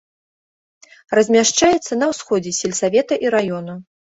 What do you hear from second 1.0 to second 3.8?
Размяшчаецца на ўсходзе сельсавета і раёна.